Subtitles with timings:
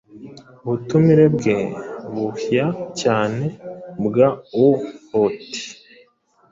[0.65, 1.55] Ubutumire bwe
[2.13, 2.67] buhya
[3.01, 3.45] cyane
[4.05, 5.61] bwaohote